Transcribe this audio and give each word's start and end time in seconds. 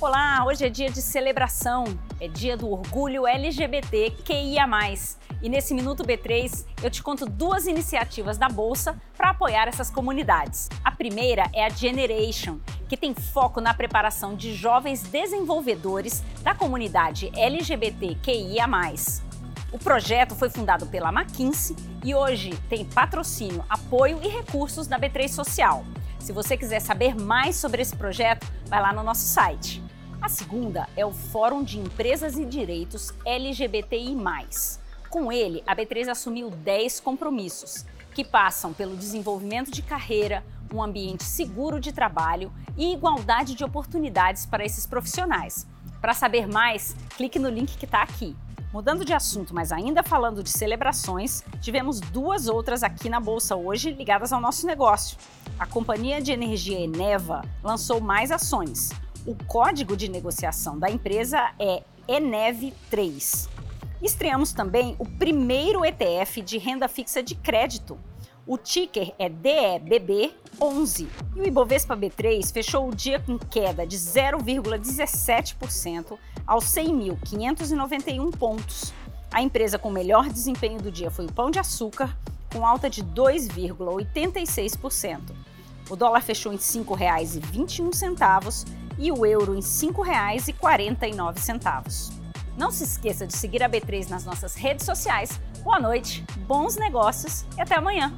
Olá, 0.00 0.44
hoje 0.46 0.64
é 0.64 0.68
dia 0.68 0.88
de 0.88 1.02
celebração, 1.02 1.84
é 2.20 2.28
dia 2.28 2.56
do 2.56 2.70
orgulho 2.70 3.26
LGBT 3.26 4.12
QIA+. 4.24 4.64
E 5.42 5.48
nesse 5.48 5.74
Minuto 5.74 6.04
B3 6.04 6.64
eu 6.84 6.88
te 6.88 7.02
conto 7.02 7.26
duas 7.26 7.66
iniciativas 7.66 8.38
da 8.38 8.48
Bolsa 8.48 8.96
para 9.16 9.30
apoiar 9.30 9.66
essas 9.66 9.90
comunidades. 9.90 10.68
A 10.84 10.92
primeira 10.92 11.50
é 11.52 11.64
a 11.64 11.68
Generation, 11.68 12.60
que 12.88 12.96
tem 12.96 13.12
foco 13.12 13.60
na 13.60 13.74
preparação 13.74 14.36
de 14.36 14.54
jovens 14.54 15.02
desenvolvedores 15.02 16.22
da 16.44 16.54
comunidade 16.54 17.32
LGBT 17.34 18.18
QIA+. 18.22 18.68
O 19.72 19.80
projeto 19.80 20.36
foi 20.36 20.48
fundado 20.48 20.86
pela 20.86 21.10
McKinsey 21.10 21.74
e 22.04 22.14
hoje 22.14 22.50
tem 22.68 22.84
patrocínio, 22.84 23.64
apoio 23.68 24.20
e 24.22 24.28
recursos 24.28 24.86
da 24.86 24.96
B3 24.96 25.28
Social. 25.28 25.84
Se 26.20 26.32
você 26.32 26.56
quiser 26.56 26.80
saber 26.80 27.16
mais 27.16 27.56
sobre 27.56 27.82
esse 27.82 27.96
projeto, 27.96 28.46
vai 28.66 28.80
lá 28.80 28.92
no 28.92 29.02
nosso 29.02 29.22
site. 29.22 29.87
A 30.20 30.28
segunda 30.28 30.88
é 30.96 31.06
o 31.06 31.12
Fórum 31.12 31.62
de 31.62 31.78
Empresas 31.78 32.36
e 32.36 32.44
Direitos 32.44 33.14
LGBTI. 33.24 34.16
Com 35.08 35.30
ele, 35.30 35.62
a 35.64 35.76
B3 35.76 36.08
assumiu 36.08 36.50
10 36.50 36.98
compromissos, 37.00 37.86
que 38.12 38.24
passam 38.24 38.72
pelo 38.72 38.96
desenvolvimento 38.96 39.70
de 39.70 39.80
carreira, 39.80 40.44
um 40.74 40.82
ambiente 40.82 41.22
seguro 41.22 41.78
de 41.78 41.92
trabalho 41.92 42.52
e 42.76 42.92
igualdade 42.92 43.54
de 43.54 43.64
oportunidades 43.64 44.44
para 44.44 44.64
esses 44.64 44.86
profissionais. 44.86 45.66
Para 46.00 46.12
saber 46.12 46.48
mais, 46.48 46.96
clique 47.16 47.38
no 47.38 47.48
link 47.48 47.78
que 47.78 47.84
está 47.84 48.02
aqui. 48.02 48.36
Mudando 48.72 49.04
de 49.04 49.14
assunto, 49.14 49.54
mas 49.54 49.72
ainda 49.72 50.02
falando 50.02 50.42
de 50.42 50.50
celebrações, 50.50 51.42
tivemos 51.62 52.00
duas 52.00 52.48
outras 52.48 52.82
aqui 52.82 53.08
na 53.08 53.20
bolsa 53.20 53.56
hoje 53.56 53.92
ligadas 53.92 54.32
ao 54.32 54.40
nosso 54.40 54.66
negócio. 54.66 55.16
A 55.58 55.64
companhia 55.64 56.20
de 56.20 56.32
energia 56.32 56.78
Eneva 56.78 57.42
lançou 57.62 58.00
mais 58.00 58.30
ações. 58.30 58.90
O 59.28 59.36
código 59.46 59.94
de 59.94 60.10
negociação 60.10 60.76
da 60.78 60.88
empresa 60.88 61.50
é 61.58 61.82
ENEV3. 62.08 63.46
Estreamos 64.00 64.54
também 64.54 64.96
o 64.98 65.04
primeiro 65.04 65.84
ETF 65.84 66.40
de 66.40 66.56
renda 66.56 66.88
fixa 66.88 67.22
de 67.22 67.34
crédito. 67.34 67.98
O 68.46 68.56
ticker 68.56 69.12
é 69.18 69.28
DEBB11 69.28 71.06
e 71.36 71.40
o 71.40 71.46
Ibovespa 71.46 71.94
B3 71.94 72.50
fechou 72.50 72.88
o 72.88 72.96
dia 72.96 73.20
com 73.20 73.38
queda 73.38 73.86
de 73.86 73.98
0,17% 73.98 76.18
aos 76.46 76.64
100.591 76.64 78.34
pontos. 78.34 78.94
A 79.30 79.42
empresa 79.42 79.78
com 79.78 79.90
melhor 79.90 80.30
desempenho 80.30 80.80
do 80.80 80.90
dia 80.90 81.10
foi 81.10 81.26
o 81.26 81.32
Pão 81.34 81.50
de 81.50 81.58
Açúcar, 81.58 82.16
com 82.50 82.64
alta 82.64 82.88
de 82.88 83.04
2,86%. 83.04 85.20
O 85.90 85.96
dólar 85.96 86.22
fechou 86.22 86.50
em 86.50 86.56
R$ 86.56 86.62
5,21 86.62 88.87
e 88.98 89.12
o 89.12 89.24
euro 89.24 89.54
em 89.54 89.60
R$ 89.60 89.62
5,49. 89.62 92.12
Não 92.56 92.70
se 92.70 92.84
esqueça 92.84 93.26
de 93.26 93.36
seguir 93.36 93.62
a 93.62 93.68
B3 93.68 94.08
nas 94.08 94.24
nossas 94.24 94.56
redes 94.56 94.84
sociais. 94.84 95.40
Boa 95.62 95.78
noite, 95.78 96.24
bons 96.46 96.76
negócios 96.76 97.44
e 97.56 97.60
até 97.60 97.76
amanhã! 97.76 98.12